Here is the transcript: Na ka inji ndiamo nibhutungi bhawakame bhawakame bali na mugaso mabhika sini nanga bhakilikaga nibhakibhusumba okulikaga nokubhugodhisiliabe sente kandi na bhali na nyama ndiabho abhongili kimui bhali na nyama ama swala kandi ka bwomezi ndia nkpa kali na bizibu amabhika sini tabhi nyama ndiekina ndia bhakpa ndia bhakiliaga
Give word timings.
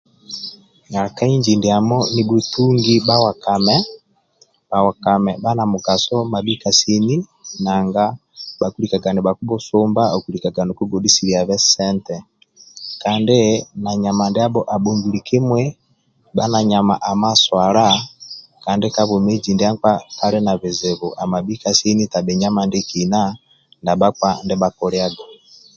Na 0.91 1.01
ka 1.15 1.23
inji 1.33 1.53
ndiamo 1.57 1.97
nibhutungi 2.13 2.93
bhawakame 3.07 3.75
bhawakame 4.69 5.31
bali 5.43 5.57
na 5.57 5.63
mugaso 5.73 6.15
mabhika 6.33 6.69
sini 6.79 7.15
nanga 7.63 8.03
bhakilikaga 8.59 9.09
nibhakibhusumba 9.13 10.03
okulikaga 10.17 10.61
nokubhugodhisiliabe 10.65 11.55
sente 11.71 12.15
kandi 13.03 13.37
na 13.55 13.59
bhali 13.61 13.81
na 13.83 13.91
nyama 14.03 14.25
ndiabho 14.29 14.61
abhongili 14.75 15.19
kimui 15.27 15.65
bhali 16.35 16.51
na 16.53 16.59
nyama 16.71 16.95
ama 17.09 17.29
swala 17.43 17.85
kandi 18.63 18.85
ka 18.95 19.01
bwomezi 19.07 19.49
ndia 19.53 19.69
nkpa 19.73 19.91
kali 20.19 20.39
na 20.45 20.53
bizibu 20.61 21.07
amabhika 21.23 21.69
sini 21.79 22.03
tabhi 22.13 22.33
nyama 22.41 22.61
ndiekina 22.67 23.19
ndia 23.81 23.95
bhakpa 24.01 24.29
ndia 24.43 24.57
bhakiliaga 24.61 25.23